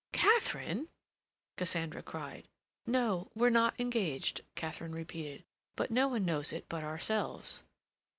[0.13, 0.87] "Katharine!"
[1.57, 2.47] Cassandra cried.
[2.87, 5.43] "No, we're not engaged," Katharine repeated.
[5.75, 7.61] "But no one knows it but ourselves."